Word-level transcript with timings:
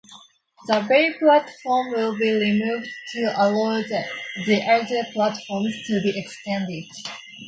The 0.65 0.83
bay 0.89 1.13
platform 1.19 1.91
will 1.91 2.17
be 2.17 2.31
removed 2.31 2.89
to 3.11 3.33
allow 3.37 3.79
the 3.83 4.65
other 4.67 5.11
platforms 5.13 5.75
to 5.85 6.01
be 6.01 6.19
extended. 6.19 6.85